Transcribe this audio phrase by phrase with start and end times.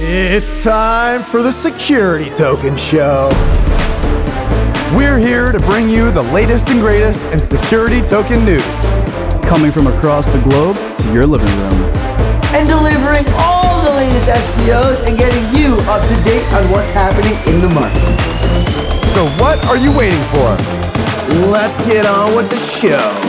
[0.00, 3.30] It's time for the Security Token Show.
[4.94, 8.62] We're here to bring you the latest and greatest in security token news.
[9.42, 11.82] Coming from across the globe to your living room.
[12.54, 17.34] And delivering all the latest STOs and getting you up to date on what's happening
[17.52, 17.98] in the market.
[19.18, 20.54] So, what are you waiting for?
[21.50, 23.27] Let's get on with the show.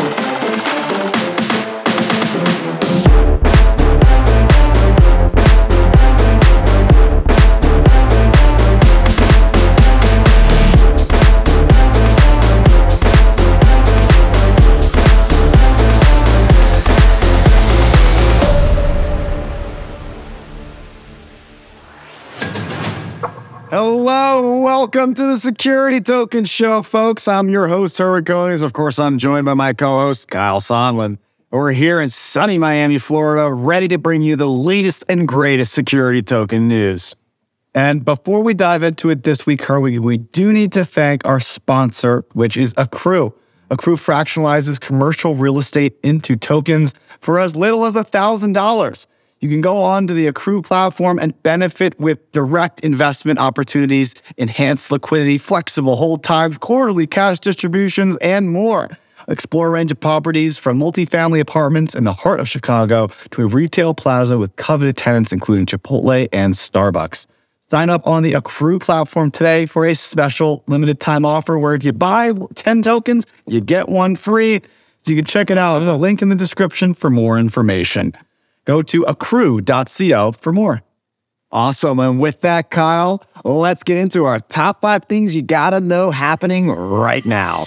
[23.72, 27.28] Hello, welcome to the Security Token Show, folks.
[27.28, 28.64] I'm your host, Herwig Konings.
[28.64, 31.20] Of course, I'm joined by my co-host, Kyle Sonlin.
[31.52, 36.24] We're here in sunny Miami, Florida, ready to bring you the latest and greatest security
[36.24, 37.16] token news.
[37.76, 41.40] And before we dive into it this week, Herwig, we do need to thank our
[41.40, 43.36] sponsor, which is AKRU.
[43.70, 49.08] AKRU fractionalizes commercial real estate into tokens for as little as $1,000.
[49.42, 54.92] You can go on to the AKRU platform and benefit with direct investment opportunities, enhanced
[54.92, 58.90] liquidity, flexible hold times, quarterly cash distributions, and more.
[59.30, 63.48] Explore a range of properties from multifamily apartments in the heart of Chicago to a
[63.48, 67.28] retail plaza with coveted tenants, including Chipotle and Starbucks.
[67.64, 71.86] Sign up on the AKRU platform today for a special limited time offer where if
[71.86, 74.62] you buy 10 tokens, you get one free.
[74.98, 75.80] So you can check it out.
[75.80, 78.18] There's a link in the description for more information.
[78.70, 80.84] Go to akru.co for more.
[81.52, 81.98] Awesome.
[81.98, 86.70] And with that, Kyle, let's get into our top five things you gotta know happening
[86.70, 87.66] right now.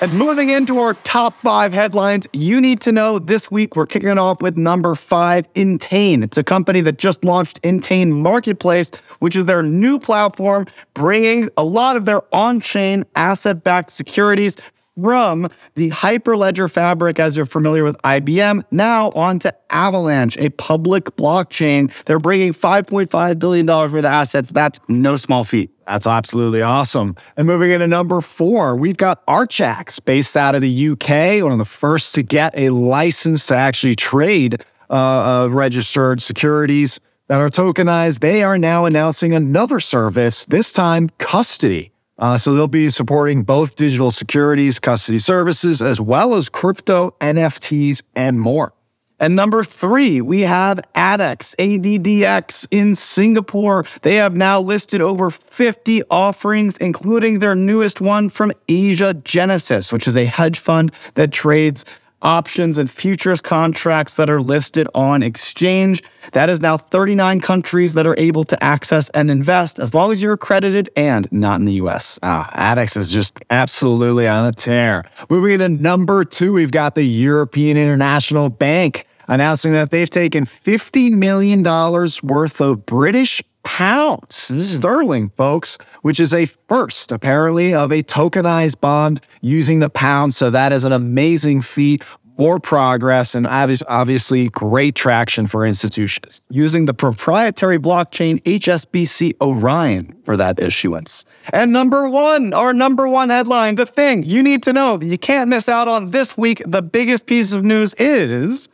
[0.00, 4.08] And moving into our top five headlines, you need to know this week we're kicking
[4.08, 6.22] it off with number five, Intain.
[6.22, 11.64] It's a company that just launched Intain Marketplace, which is their new platform, bringing a
[11.64, 14.56] lot of their on chain asset backed securities
[15.00, 21.92] from the Hyperledger fabric, as you're familiar with IBM, now onto Avalanche, a public blockchain.
[22.04, 24.50] They're bringing $5.5 billion worth of assets.
[24.50, 25.70] That's no small feat.
[25.86, 27.14] That's absolutely awesome.
[27.36, 31.58] And moving into number four, we've got Archax, based out of the UK, one of
[31.58, 37.50] the first to get a license to actually trade uh, uh, registered securities that are
[37.50, 38.20] tokenized.
[38.20, 41.92] They are now announcing another service, this time custody.
[42.18, 48.02] Uh, so they'll be supporting both digital securities, custody services, as well as crypto, NFTs,
[48.14, 48.72] and more.
[49.18, 53.86] And number three, we have ADDX, ADDX in Singapore.
[54.02, 60.06] They have now listed over 50 offerings, including their newest one from Asia Genesis, which
[60.06, 61.86] is a hedge fund that trades
[62.26, 66.02] options and futures contracts that are listed on exchange.
[66.32, 70.20] That is now 39 countries that are able to access and invest as long as
[70.20, 72.18] you're accredited and not in the US.
[72.24, 75.04] Ah, ADDX is just absolutely on a tear.
[75.30, 81.12] Moving into number two, we've got the European International Bank announcing that they've taken $50
[81.12, 84.36] million worth of British pounds.
[84.36, 90.34] Sterling, folks, which is a first, apparently, of a tokenized bond using the pound.
[90.34, 92.04] So that is an amazing feat.
[92.38, 100.36] More progress and obviously great traction for institutions using the proprietary blockchain HSBC Orion for
[100.36, 101.24] that issuance.
[101.52, 105.18] And number one, our number one headline, the thing you need to know that you
[105.18, 108.68] can't miss out on this week, the biggest piece of news is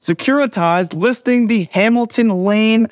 [0.00, 2.86] Securitized listing the Hamilton Lane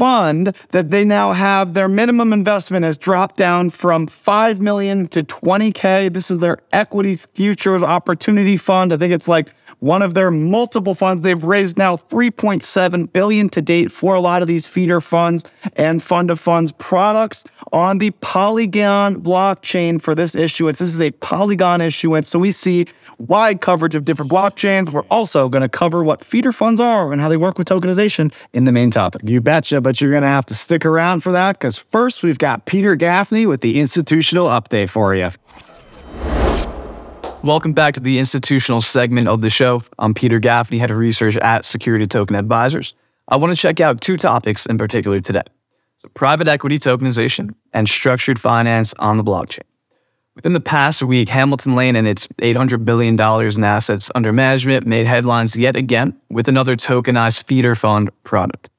[0.00, 5.22] fund that they now have their minimum investment has dropped down from 5 million to
[5.22, 9.50] 20k this is their equities futures opportunity fund i think it's like
[9.80, 14.40] one of their multiple funds they've raised now 3.7 billion to date for a lot
[14.40, 15.44] of these feeder funds
[15.76, 21.10] and fund of funds products on the polygon blockchain for this issuance this is a
[21.10, 22.86] polygon issuance so we see
[23.20, 24.90] wide coverage of different blockchains.
[24.90, 28.34] We're also going to cover what feeder funds are and how they work with tokenization
[28.52, 29.22] in the main topic.
[29.24, 32.36] You betcha, but you're going to have to stick around for that because first we've
[32.36, 35.30] got Peter Gaffney with the institutional update for you.
[37.42, 39.80] Welcome back to the institutional segment of the show.
[39.98, 42.92] I'm Peter Gaffney, head of research at Security Token Advisors.
[43.28, 45.44] I want to check out two topics in particular today
[46.02, 49.62] so private equity tokenization and structured finance on the blockchain.
[50.34, 55.06] Within the past week, Hamilton Lane and its $800 billion in assets under management made
[55.06, 58.70] headlines yet again with another tokenized feeder fund product.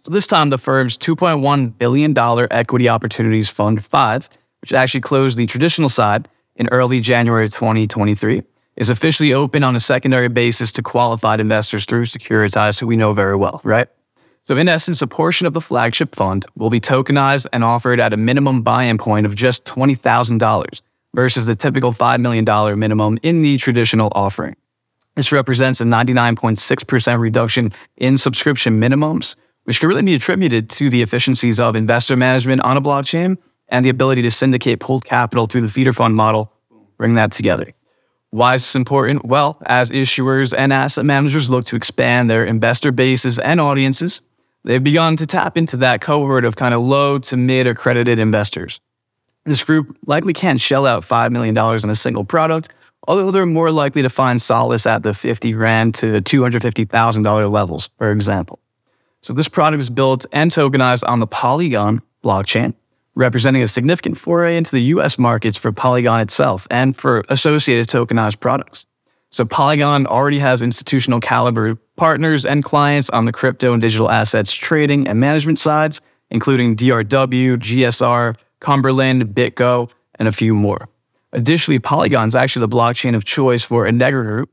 [0.00, 2.16] So this time, the firm's $2.1 billion
[2.52, 4.28] Equity Opportunities Fund 5,
[4.60, 8.42] which actually closed the traditional side in early January 2023,
[8.76, 13.12] is officially open on a secondary basis to qualified investors through Securitize, who we know
[13.12, 13.88] very well, right?
[14.44, 18.12] So, in essence, a portion of the flagship fund will be tokenized and offered at
[18.12, 20.80] a minimum buy in point of just $20,000
[21.12, 24.54] versus the typical $5 million minimum in the traditional offering.
[25.16, 29.34] This represents a 99.6% reduction in subscription minimums,
[29.68, 33.36] which can really be attributed to the efficiencies of investor management on a blockchain
[33.68, 36.50] and the ability to syndicate pooled capital through the feeder fund model.
[36.96, 37.74] Bring that together.
[38.30, 39.26] Why is this important?
[39.26, 44.22] Well, as issuers and asset managers look to expand their investor bases and audiences,
[44.64, 48.80] they've begun to tap into that cohort of kind of low to mid accredited investors.
[49.44, 52.70] This group likely can't shell out $5 million in a single product,
[53.06, 58.10] although they're more likely to find solace at the 50 grand to $250,000 levels, for
[58.10, 58.60] example.
[59.20, 62.74] So this product is built and tokenized on the Polygon blockchain,
[63.14, 68.40] representing a significant foray into the US markets for Polygon itself and for associated tokenized
[68.40, 68.86] products.
[69.30, 74.54] So Polygon already has institutional caliber partners and clients on the crypto and digital assets
[74.54, 76.00] trading and management sides,
[76.30, 80.88] including DRW, GSR, Cumberland, BitGo, and a few more.
[81.32, 84.50] Additionally, Polygon is actually the blockchain of choice for Integra Group,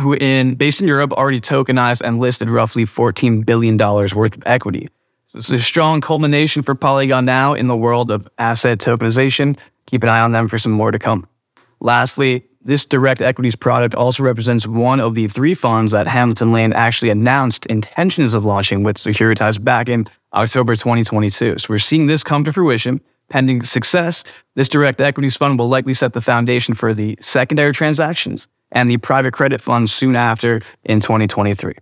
[0.00, 4.88] who in based in Europe already tokenized and listed roughly $14 billion worth of equity.
[5.26, 9.58] So it's a strong culmination for Polygon now in the world of asset tokenization.
[9.86, 11.26] Keep an eye on them for some more to come.
[11.80, 16.72] Lastly, this direct equities product also represents one of the three funds that Hamilton Lane
[16.72, 21.58] actually announced intentions of launching with Securitize back in October 2022.
[21.58, 23.00] So we're seeing this come to fruition.
[23.28, 24.22] Pending success,
[24.54, 28.96] this direct equities fund will likely set the foundation for the secondary transactions and the
[28.96, 31.74] private credit fund soon after in 2023.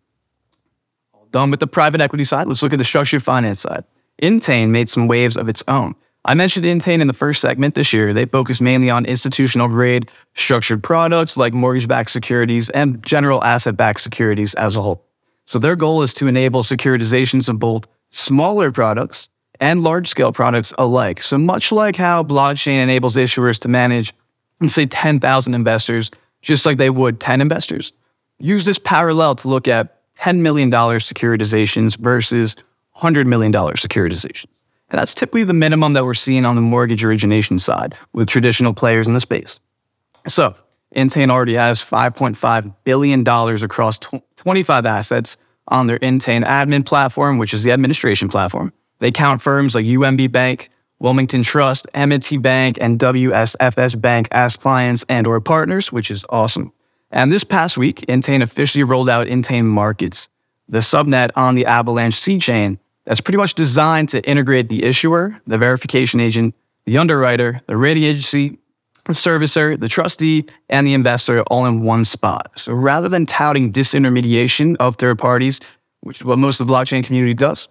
[1.31, 3.84] Done with the private equity side, let's look at the structured finance side.
[4.19, 5.94] Intain made some waves of its own.
[6.25, 8.12] I mentioned Intain in the first segment this year.
[8.12, 13.76] They focus mainly on institutional grade structured products like mortgage backed securities and general asset
[13.76, 15.06] backed securities as a whole.
[15.46, 20.75] So their goal is to enable securitizations of both smaller products and large scale products
[20.78, 21.22] alike.
[21.22, 24.12] So much like how blockchain enables issuers to manage,
[24.66, 26.10] say, 10,000 investors,
[26.42, 27.92] just like they would 10 investors,
[28.38, 32.56] use this parallel to look at $10 million securitizations versus
[32.96, 34.46] $100 million securitizations.
[34.90, 38.75] And that's typically the minimum that we're seeing on the mortgage origination side with traditional
[38.75, 39.60] players in the space.
[40.26, 40.54] So,
[40.92, 43.98] Intain already has $5.5 billion across
[44.36, 45.36] 25 assets
[45.69, 48.72] on their Intain admin platform, which is the administration platform.
[48.98, 50.69] They count firms like UMB Bank,
[51.00, 56.73] Wilmington Trust, M&T Bank, and WSFS Bank as clients and or partners, which is awesome.
[57.11, 60.29] And this past week, Intain officially rolled out Intain Markets,
[60.69, 65.41] the subnet on the Avalanche C chain that's pretty much designed to integrate the issuer,
[65.47, 66.55] the verification agent,
[66.85, 68.58] the underwriter, the rating agency,
[69.06, 72.53] the servicer, the trustee, and the investor all in one spot.
[72.56, 75.61] So rather than touting disintermediation of third parties,
[76.00, 77.69] which is what most of the blockchain community does,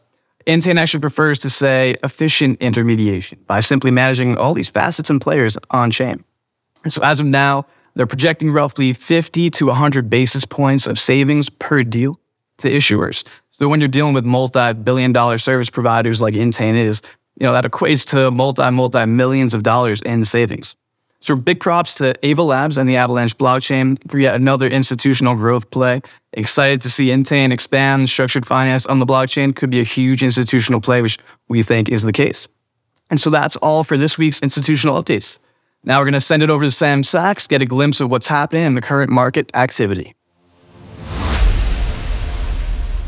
[0.50, 5.60] Intain actually prefers to say efficient intermediation by simply managing all these facets and players
[5.70, 6.24] on chain.
[6.88, 11.84] So as of now, they're projecting roughly 50 to 100 basis points of savings per
[11.84, 12.20] deal
[12.58, 13.24] to issuers.
[13.52, 17.04] So when you're dealing with multi-billion dollar service providers like Intain is,
[17.40, 20.76] you know, that equates to multi, multi millions of dollars in savings.
[21.22, 25.70] So big props to Ava Labs and the Avalanche blockchain for yet another institutional growth
[25.70, 26.02] play.
[26.32, 29.54] Excited to see Intain expand structured finance on the blockchain.
[29.54, 31.18] Could be a huge institutional play, which
[31.50, 32.48] we think is the case.
[33.10, 35.40] And so that's all for this week's institutional updates.
[35.84, 38.28] Now we're going to send it over to Sam Sachs, get a glimpse of what's
[38.28, 40.16] happening in the current market activity.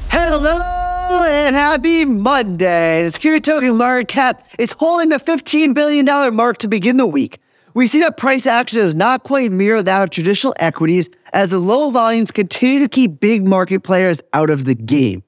[0.09, 0.81] Hello
[1.25, 3.03] and happy Monday.
[3.03, 7.40] The security token market cap is holding the $15 billion mark to begin the week.
[7.73, 11.59] We see that price action does not quite mirror that of traditional equities as the
[11.59, 15.23] low volumes continue to keep big market players out of the game.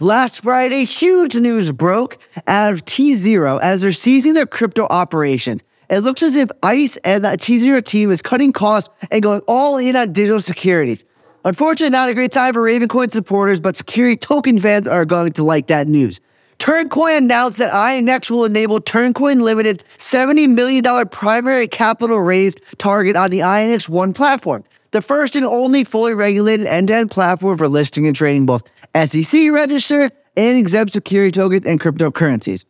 [0.00, 5.64] Last Friday, huge news broke out of T0 as they're seizing their crypto operations.
[5.90, 9.76] It looks as if ICE and the T0 team is cutting costs and going all
[9.78, 11.04] in on digital securities.
[11.44, 15.42] Unfortunately, not a great time for Ravencoin supporters, but security token fans are going to
[15.42, 16.20] like that news.
[16.58, 23.30] Turncoin announced that INX will enable Turncoin Limited $70 million primary capital raise target on
[23.30, 28.16] the INX One platform, the first and only fully regulated end-to-end platform for listing and
[28.16, 32.64] trading both SEC registered and exempt security tokens and cryptocurrencies.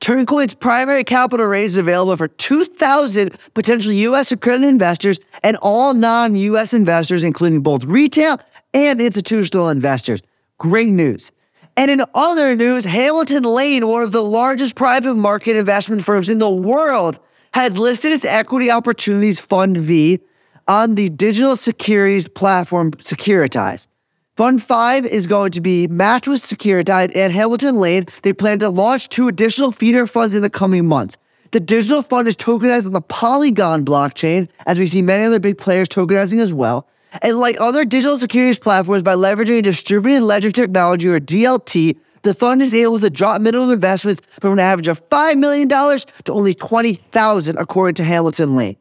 [0.00, 4.30] Turncoin's primary capital raise is available for 2,000 potential U.S.
[4.30, 6.74] accredited investors and all non U.S.
[6.74, 8.38] investors, including both retail
[8.74, 10.20] and institutional investors.
[10.58, 11.32] Great news.
[11.76, 16.38] And in other news, Hamilton Lane, one of the largest private market investment firms in
[16.38, 17.18] the world,
[17.52, 20.20] has listed its Equity Opportunities Fund V
[20.66, 23.88] on the digital securities platform Securitize.
[24.36, 28.06] Fund 5 is going to be matched with Securitized and Hamilton Lane.
[28.22, 31.16] They plan to launch two additional feeder funds in the coming months.
[31.52, 35.56] The digital fund is tokenized on the Polygon blockchain, as we see many other big
[35.56, 36.86] players tokenizing as well.
[37.22, 42.62] And like other digital securities platforms, by leveraging distributed ledger technology or DLT, the fund
[42.62, 47.56] is able to drop minimum investments from an average of $5 million to only 20,000,
[47.56, 48.76] according to Hamilton Lane.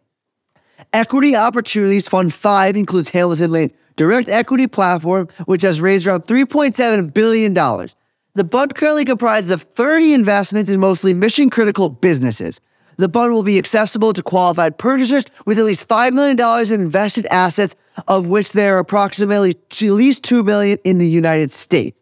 [0.93, 7.13] Equity Opportunities Fund 5 includes Hamilton Lane's direct equity platform, which has raised around $3.7
[7.13, 7.53] billion.
[7.53, 12.59] The fund currently comprises of 30 investments in mostly mission critical businesses.
[12.97, 16.39] The fund will be accessible to qualified purchasers with at least $5 million
[16.73, 17.75] in invested assets,
[18.07, 22.01] of which there are approximately at least 2 million in the United States.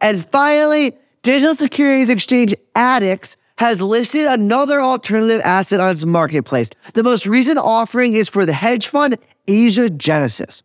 [0.00, 6.70] And finally, digital securities exchange ADDX has listed another alternative asset on its marketplace.
[6.94, 10.62] The most recent offering is for the hedge fund Asia Genesis.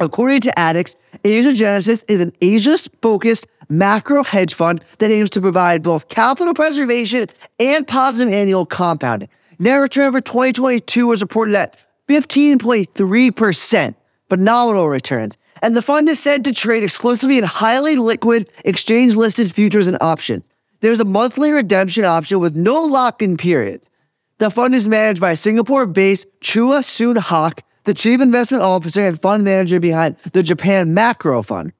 [0.00, 5.40] According to ADDX, Asia Genesis is an Asia focused macro hedge fund that aims to
[5.40, 9.28] provide both capital preservation and positive annual compounding.
[9.58, 11.76] Net return for 2022 was reported at
[12.08, 13.94] 15.3%,
[14.28, 15.36] phenomenal returns.
[15.62, 19.98] And the fund is said to trade exclusively in highly liquid exchange listed futures and
[20.00, 20.46] options.
[20.80, 23.90] There's a monthly redemption option with no lock in periods.
[24.38, 29.20] The fund is managed by Singapore based Chua Soon Hock, the chief investment officer and
[29.20, 31.72] fund manager behind the Japan Macro Fund.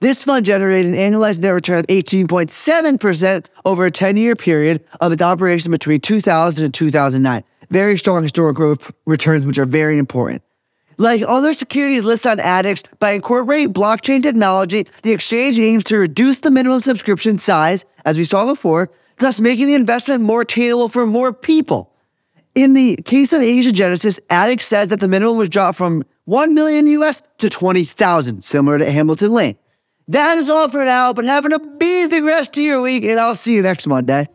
[0.00, 5.12] This fund generated an annualized net return of 18.7% over a 10 year period of
[5.12, 7.42] its operation between 2000 and 2009.
[7.70, 10.42] Very strong historical growth returns, which are very important.
[10.96, 16.40] Like other securities listed on ADDX, by incorporating blockchain technology, the exchange aims to reduce
[16.40, 21.06] the minimum subscription size, as we saw before, thus making the investment more attainable for
[21.06, 21.92] more people.
[22.54, 26.54] In the case of Asia Genesis, ADDX says that the minimum was dropped from 1
[26.54, 29.56] million US to 20,000, similar to Hamilton Lane.
[30.08, 33.34] That is all for now, but have an amazing rest of your week, and I'll
[33.34, 34.28] see you next Monday.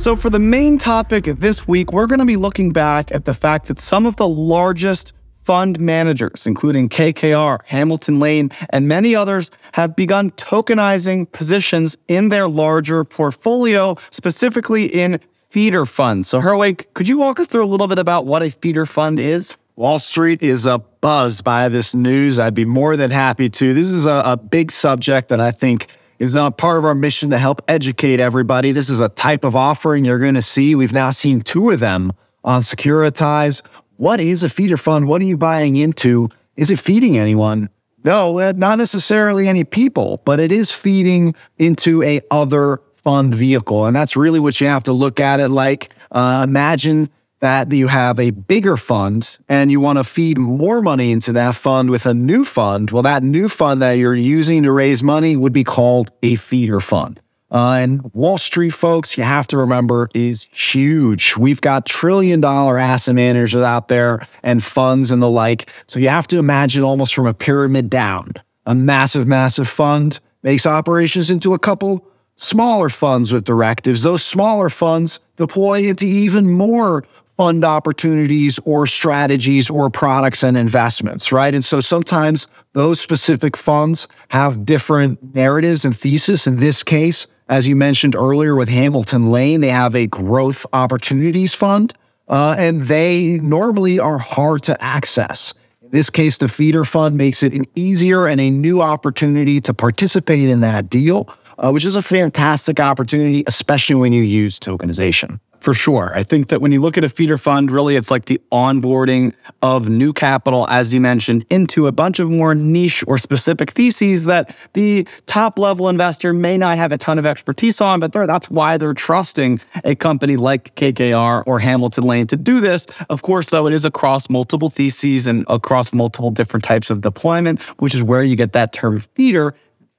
[0.00, 3.26] So, for the main topic of this week, we're going to be looking back at
[3.26, 9.14] the fact that some of the largest fund managers, including KKR, Hamilton Lane, and many
[9.14, 16.28] others, have begun tokenizing positions in their larger portfolio, specifically in feeder funds.
[16.28, 19.20] So, Herwig, could you walk us through a little bit about what a feeder fund
[19.20, 19.58] is?
[19.76, 22.38] Wall Street is a by this news.
[22.38, 23.74] I'd be more than happy to.
[23.74, 25.88] This is a, a big subject that I think
[26.20, 28.70] is not part of our mission to help educate everybody.
[28.70, 30.74] This is a type of offering you're going to see.
[30.74, 32.12] We've now seen two of them
[32.44, 33.66] on Securitize.
[33.96, 35.08] What is a feeder fund?
[35.08, 36.28] What are you buying into?
[36.56, 37.70] Is it feeding anyone?
[38.04, 43.86] No, uh, not necessarily any people, but it is feeding into a other fund vehicle.
[43.86, 45.90] And that's really what you have to look at it like.
[46.12, 47.08] Uh, imagine
[47.40, 51.54] that you have a bigger fund and you want to feed more money into that
[51.54, 55.36] fund with a new fund, well, that new fund that you're using to raise money
[55.36, 57.20] would be called a feeder fund.
[57.50, 61.36] Uh, and Wall Street folks, you have to remember, is huge.
[61.36, 65.68] We've got trillion dollar asset managers out there and funds and the like.
[65.86, 68.34] So you have to imagine almost from a pyramid down.
[68.66, 72.06] A massive, massive fund makes operations into a couple
[72.36, 74.02] smaller funds with directives.
[74.02, 77.04] Those smaller funds deploy into even more
[77.40, 81.54] fund opportunities or strategies or products and investments, right?
[81.54, 86.46] And so sometimes those specific funds have different narratives and thesis.
[86.46, 91.54] In this case, as you mentioned earlier with Hamilton Lane, they have a growth opportunities
[91.54, 91.94] fund,
[92.28, 95.54] uh, and they normally are hard to access.
[95.80, 99.72] In this case, the feeder fund makes it an easier and a new opportunity to
[99.72, 105.40] participate in that deal, uh, which is a fantastic opportunity, especially when you use tokenization.
[105.60, 106.10] For sure.
[106.14, 109.34] I think that when you look at a feeder fund, really it's like the onboarding
[109.60, 114.24] of new capital, as you mentioned, into a bunch of more niche or specific theses
[114.24, 118.48] that the top level investor may not have a ton of expertise on, but that's
[118.48, 122.86] why they're trusting a company like KKR or Hamilton Lane to do this.
[123.10, 127.60] Of course, though, it is across multiple theses and across multiple different types of deployment,
[127.80, 129.54] which is where you get that term feeder,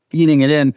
[0.10, 0.74] feeding it in.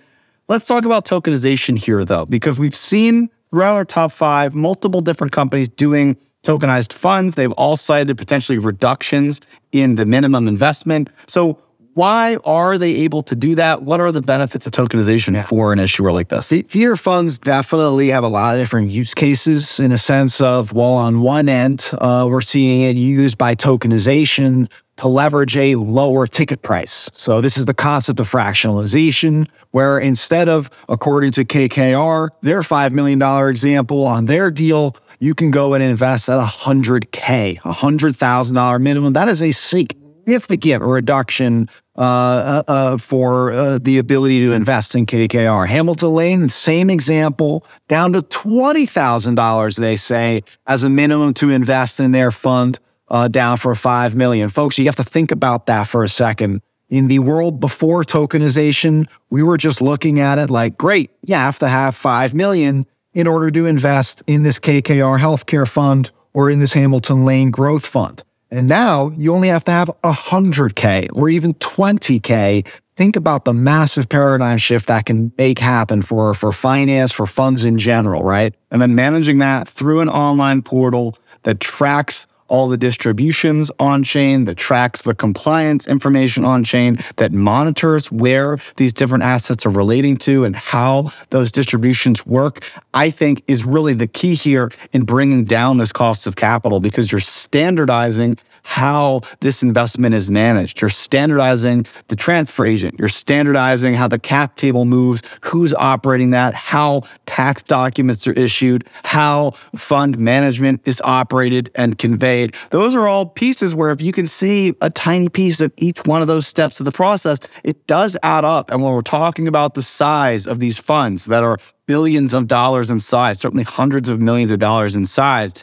[0.47, 5.33] Let's talk about tokenization here, though, because we've seen throughout our top five, multiple different
[5.33, 7.37] companies doing tokenized funds.
[7.37, 11.09] They've all cited potentially reductions in the minimum investment.
[11.29, 11.61] So,
[11.95, 13.83] why are they able to do that?
[13.83, 16.49] What are the benefits of tokenization for an issuer like this?
[16.49, 20.73] The Feeder funds definitely have a lot of different use cases in a sense of,
[20.73, 26.27] well, on one end, uh, we're seeing it used by tokenization to leverage a lower
[26.27, 27.11] ticket price.
[27.15, 32.93] So this is the concept of fractionalization, where instead of, according to KKR, their $5
[32.93, 39.13] million example on their deal, you can go and invest at 100K, $100,000 minimum.
[39.13, 45.07] That is a significant reduction uh, uh, uh, for uh, the ability to invest in
[45.07, 45.69] KKR.
[45.69, 52.11] Hamilton Lane, same example, down to $20,000, they say, as a minimum to invest in
[52.11, 52.81] their fund,
[53.15, 54.49] uh, down for 5 million.
[54.49, 56.61] Folks, you have to think about that for a second.
[56.89, 61.61] In the world before tokenization, we were just looking at it like, great, you have
[61.61, 66.59] to have 5 million in order to invest in this KKR healthcare fund or in
[66.59, 68.25] this Hamilton Lane growth fund.
[68.51, 72.67] And now you only have to have 100K or even 20K.
[72.97, 77.65] Think about the massive paradigm shift that can make happen for, for finance, for funds
[77.65, 78.55] in general, right?
[78.73, 84.45] And then managing that through an online portal that tracks all the distributions on chain,
[84.45, 90.17] that tracks the compliance information on chain, that monitors where these different assets are relating
[90.17, 95.43] to and how those distributions work, I think is really the key here in bringing
[95.43, 100.81] down this cost of capital because you're standardizing how this investment is managed.
[100.81, 102.97] You're standardizing the transfer agent.
[102.99, 108.85] You're standardizing how the cap table moves, who's operating that, how tax documents are issued,
[109.05, 112.55] how fund management is operated and conveyed.
[112.71, 116.23] Those are all pieces where if you can see a tiny piece of each one
[116.23, 118.71] of those steps of the process, it does add up.
[118.71, 122.91] And when we're talking about the size of these funds that are billions of dollars
[122.91, 125.55] in size, certainly hundreds of millions of dollars in size,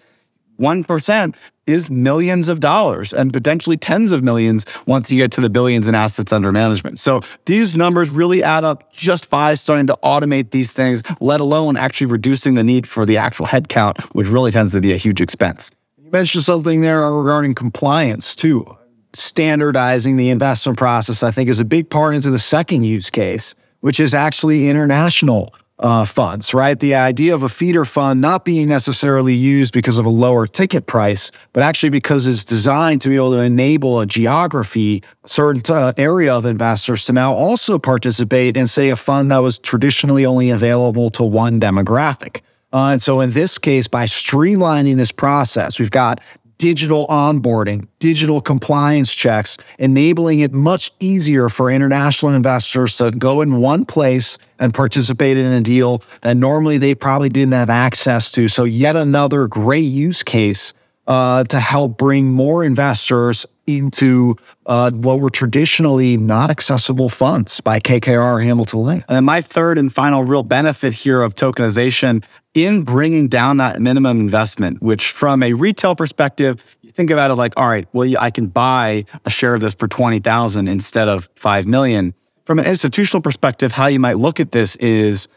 [0.62, 5.50] 1% is millions of dollars and potentially tens of millions once you get to the
[5.50, 7.00] billions in assets under management.
[7.00, 11.78] So these numbers really add up just by starting to automate these things, let alone
[11.78, 15.20] actually reducing the need for the actual headcount, which really tends to be a huge
[15.20, 15.72] expense.
[15.98, 18.78] You mentioned something there regarding compliance too.
[19.14, 23.56] Standardizing the investment process, I think, is a big part into the second use case,
[23.82, 26.80] which is actually international uh, funds, right?
[26.80, 30.86] The idea of a feeder fund not being necessarily used because of a lower ticket
[30.86, 35.94] price, but actually because it's designed to be able to enable a geography, certain uh,
[35.98, 40.52] area of investors to now also participate in, say, a fund that was traditionally only
[40.52, 42.42] available to one demographic.
[42.74, 46.22] Uh, and so in this case, by streamlining this process, we've got
[46.62, 53.58] digital onboarding, digital compliance checks, enabling it much easier for international investors to go in
[53.58, 58.48] one place and participate in a deal that normally they probably didn't have access to.
[58.48, 60.76] So, yet another great use case
[61.08, 64.36] uh, to help bring more investors into
[64.66, 69.06] uh, what were traditionally not accessible funds by KKR Hamilton Lane.
[69.08, 73.80] And then my third and final real benefit here of tokenization in bringing down that
[73.80, 78.12] minimum investment, which from a retail perspective, you think about it like, all right, well,
[78.20, 82.14] I can buy a share of this for 20,000 instead of 5 million.
[82.46, 85.28] From an institutional perspective, how you might look at this is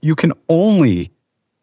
[0.00, 1.10] you can only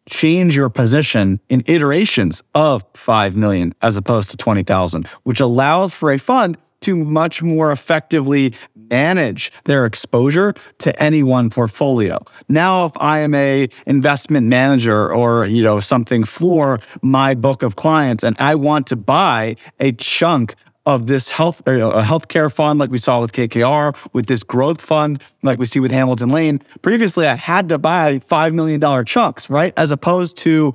[0.08, 6.12] change your position in iterations of 5 million as opposed to 20,000, which allows for
[6.12, 8.52] a fund to much more effectively
[8.90, 12.18] manage their exposure to any one portfolio.
[12.48, 17.76] Now if I am a investment manager or you know something for my book of
[17.76, 20.54] clients and I want to buy a chunk
[20.86, 21.70] of this health a
[22.02, 25.90] healthcare fund like we saw with KKR, with this growth fund like we see with
[25.90, 26.60] Hamilton Lane.
[26.82, 30.74] Previously, I had to buy five million dollar chunks, right, as opposed to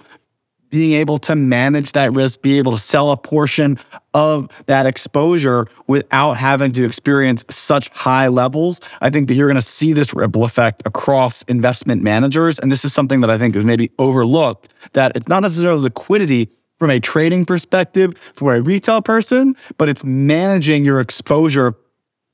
[0.70, 3.80] being able to manage that risk, be able to sell a portion
[4.14, 8.80] of that exposure without having to experience such high levels.
[9.02, 12.60] I think that you're going to see this ripple effect across investment managers.
[12.60, 16.50] And this is something that I think is maybe overlooked that it's not necessarily liquidity
[16.80, 21.76] from a trading perspective for a retail person, but it's managing your exposure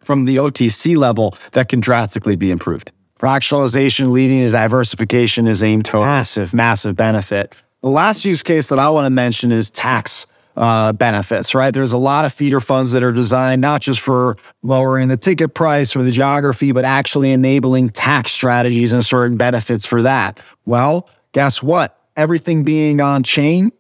[0.04, 2.92] from the OTC level that can drastically be improved.
[3.20, 7.56] Fractionalization leading to diversification is aimed a massive, massive benefit.
[7.82, 11.74] The last use case that I want to mention is tax uh, benefits, right?
[11.74, 15.54] There's a lot of feeder funds that are designed not just for lowering the ticket
[15.54, 20.40] price or the geography, but actually enabling tax strategies and certain benefits for that.
[20.66, 22.00] Well, guess what?
[22.16, 23.72] Everything being on chain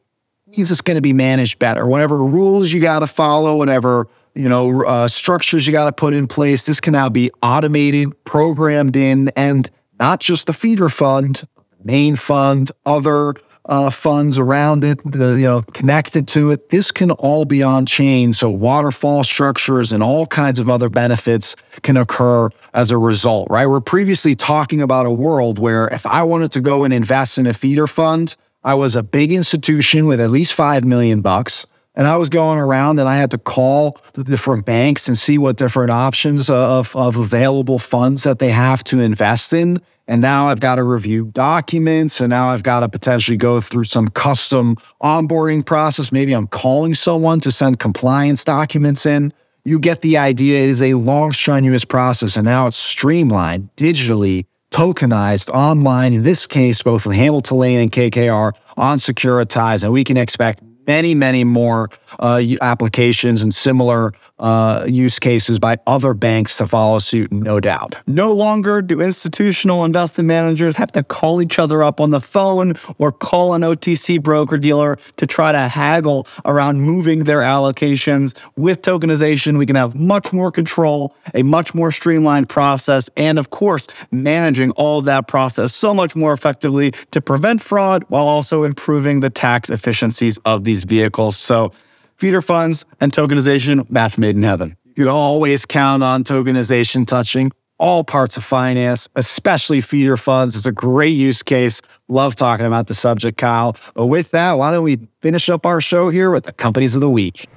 [0.57, 1.85] means it's going to be managed better.
[1.85, 6.13] Whatever rules you got to follow, whatever you know uh, structures you got to put
[6.13, 11.47] in place, this can now be automated, programmed in, and not just the feeder fund,
[11.83, 13.35] main fund, other
[13.67, 16.69] uh, funds around it, the, you know, connected to it.
[16.69, 18.33] This can all be on chain.
[18.33, 23.65] So waterfall structures and all kinds of other benefits can occur as a result, right?
[23.65, 27.47] We're previously talking about a world where if I wanted to go and invest in
[27.47, 31.67] a feeder fund, I was a big institution with at least 5 million bucks.
[31.93, 35.37] And I was going around and I had to call the different banks and see
[35.37, 39.79] what different options uh, of, of available funds that they have to invest in.
[40.07, 43.85] And now I've got to review documents and now I've got to potentially go through
[43.85, 46.11] some custom onboarding process.
[46.11, 49.31] Maybe I'm calling someone to send compliance documents in.
[49.63, 50.63] you get the idea.
[50.63, 56.11] It is a long, strenuous process, and now it's streamlined digitally, tokenized online.
[56.11, 60.61] In this case, both with Hamilton Lane and KKR on Securitize, and we can expect
[60.85, 66.99] many, many more uh, applications and similar uh, use cases by other banks to follow
[66.99, 67.95] suit, no doubt.
[68.07, 72.73] No longer do institutional investment managers have to call each other up on the phone
[72.97, 78.37] or call an OTC broker dealer to try to haggle around moving their allocations.
[78.55, 83.49] With tokenization, we can have much more control, a much more streamlined process, and of
[83.49, 89.19] course, managing all that process so much more effectively to prevent fraud while also improving
[89.19, 91.37] the tax efficiencies of these vehicles.
[91.37, 91.71] So,
[92.17, 94.77] feeder funds and tokenization, match made in heaven.
[94.85, 100.55] You can always count on tokenization touching all parts of finance, especially feeder funds.
[100.55, 101.81] It's a great use case.
[102.07, 103.75] Love talking about the subject, Kyle.
[103.93, 107.01] But with that, why don't we finish up our show here with the companies of
[107.01, 107.47] the week?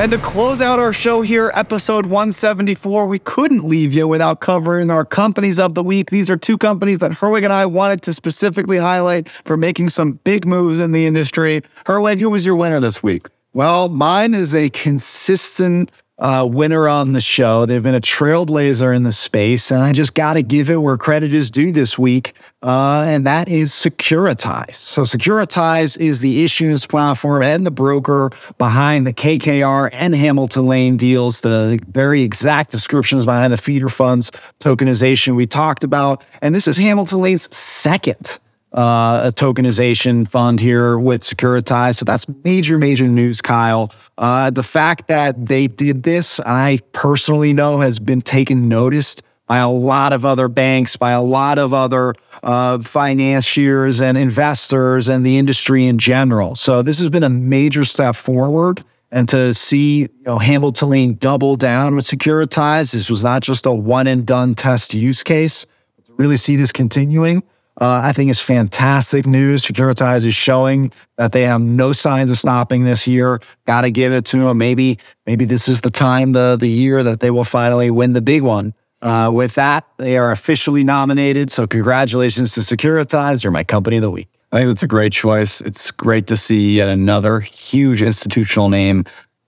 [0.00, 4.90] And to close out our show here, episode 174, we couldn't leave you without covering
[4.90, 6.08] our companies of the week.
[6.08, 10.12] These are two companies that Herwig and I wanted to specifically highlight for making some
[10.12, 11.60] big moves in the industry.
[11.84, 13.26] Herwig, who was your winner this week?
[13.52, 17.66] Well, mine is a consistent uh, winner on the show.
[17.66, 20.96] They've been a trailblazer in the space, and I just got to give it where
[20.96, 24.74] credit is due this week, uh, and that is Securitize.
[24.74, 30.96] So, Securitize is the issuance platform and the broker behind the KKR and Hamilton Lane
[30.96, 34.30] deals, the very exact descriptions behind the feeder funds
[34.60, 36.22] tokenization we talked about.
[36.42, 38.38] And this is Hamilton Lane's second
[38.72, 41.96] uh, a tokenization fund here with Securitize.
[41.96, 43.92] So that's major, major news, Kyle.
[44.16, 49.58] Uh, the fact that they did this, I personally know, has been taken noticed by
[49.58, 55.26] a lot of other banks, by a lot of other uh, financiers and investors and
[55.26, 56.54] the industry in general.
[56.54, 58.84] So this has been a major step forward.
[59.10, 63.66] And to see you know, Hamilton Lane double down with Securitize, this was not just
[63.66, 65.66] a one and done test use case.
[66.04, 67.42] To really see this continuing,
[67.80, 69.64] uh, I think it's fantastic news.
[69.64, 73.40] Securitize is showing that they have no signs of stopping this year.
[73.66, 74.58] Got to give it to them.
[74.58, 78.20] Maybe, maybe this is the time, the the year that they will finally win the
[78.20, 78.74] big one.
[79.00, 81.50] Uh, with that, they are officially nominated.
[81.50, 83.42] So congratulations to Securitize.
[83.42, 84.28] You're my company of the week.
[84.52, 85.60] I think that's a great choice.
[85.60, 89.04] It's great to see yet another huge institutional name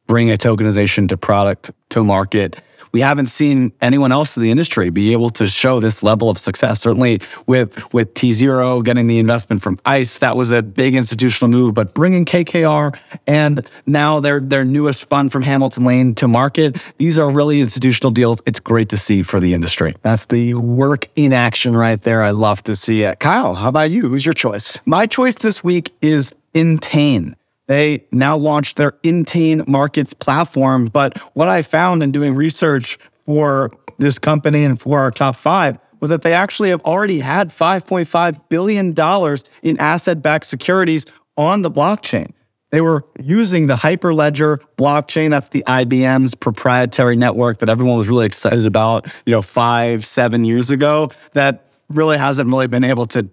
[0.07, 2.61] bring a tokenization to product to market
[2.93, 6.39] we haven't seen anyone else in the industry be able to show this level of
[6.39, 6.81] success.
[6.81, 11.51] Certainly with with T Zero getting the investment from ICE, that was a big institutional
[11.51, 11.75] move.
[11.75, 17.19] But bringing KKR and now their their newest fund from Hamilton Lane to market, these
[17.19, 18.43] are really institutional deals.
[18.47, 19.95] It's great to see for the industry.
[20.03, 22.23] That's the work in action right there.
[22.23, 23.19] I love to see it.
[23.21, 24.09] Kyle, how about you?
[24.09, 24.79] Who's your choice?
[24.85, 27.35] My choice this week is Intain.
[27.69, 30.87] They now launched their Intain Markets platform.
[30.87, 35.79] But what I found in doing research for this company and for our top five
[36.01, 38.93] was that they actually have already had $5.5 billion
[39.63, 42.33] in asset backed securities on the blockchain.
[42.73, 45.31] They were using the Hyperledger blockchain.
[45.31, 50.45] That's the IBM's proprietary network that everyone was really excited about, you know, five, seven
[50.45, 53.29] years ago, that really hasn't really been able to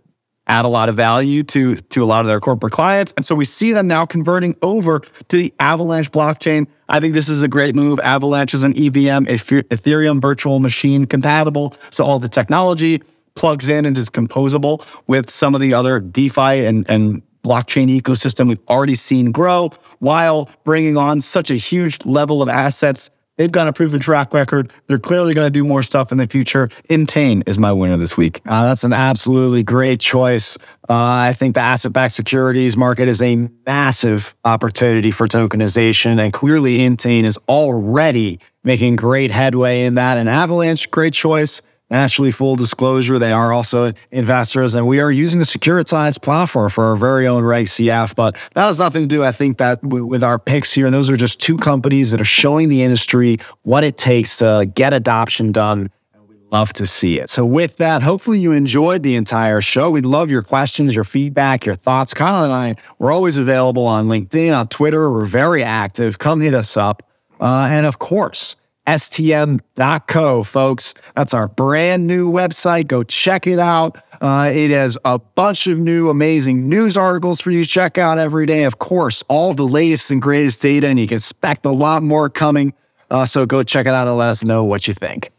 [0.50, 3.14] add a lot of value to, to a lot of their corporate clients.
[3.16, 6.68] And so we see them now converting over to the Avalanche blockchain.
[6.90, 8.00] I think this is a great move.
[8.00, 11.76] Avalanche is an EVM, Ethereum virtual machine compatible.
[11.92, 13.02] So all the technology
[13.36, 18.50] plugs in and is composable with some of the other DeFi and, and blockchain ecosystem
[18.50, 23.10] we've already seen grow while bringing on such a huge level of assets
[23.40, 24.70] They've got a proven track record.
[24.88, 26.68] They're clearly going to do more stuff in the future.
[26.90, 28.42] Intain is my winner this week.
[28.46, 30.58] Uh, that's an absolutely great choice.
[30.90, 36.34] Uh, I think the asset backed securities market is a massive opportunity for tokenization, and
[36.34, 40.18] clearly Intain is already making great headway in that.
[40.18, 41.62] And Avalanche, great choice.
[41.90, 46.84] Naturally, full disclosure, they are also investors, and we are using the Securitize platform for
[46.86, 48.14] our very own Reg CF.
[48.14, 50.86] But that has nothing to do, I think, that with our picks here.
[50.86, 54.70] And those are just two companies that are showing the industry what it takes to
[54.72, 55.90] get adoption done.
[56.14, 57.32] And we love to see it.
[57.32, 59.90] So, with that, hopefully you enjoyed the entire show.
[59.90, 62.14] We'd love your questions, your feedback, your thoughts.
[62.14, 65.12] Kyle and I, we're always available on LinkedIn, on Twitter.
[65.12, 66.20] We're very active.
[66.20, 67.02] Come hit us up.
[67.40, 68.58] Uh, and of course,
[68.98, 70.94] stm.co, folks.
[71.16, 72.88] That's our brand new website.
[72.88, 73.98] Go check it out.
[74.22, 78.18] Uh, it has a bunch of new amazing news articles for you to check out
[78.18, 78.64] every day.
[78.64, 82.30] Of course, all the latest and greatest data, and you can expect a lot more
[82.30, 82.74] coming.
[83.12, 85.32] Uh, so go check it out and let us know what you think.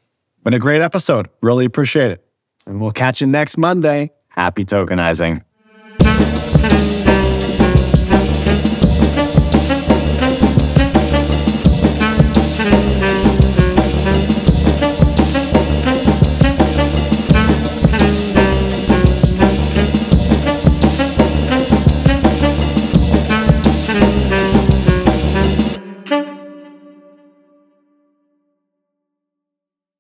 [0.45, 1.29] Been a great episode.
[1.43, 2.25] Really appreciate it.
[2.67, 4.11] And we'll catch you next Monday.
[4.29, 5.43] Happy tokenizing.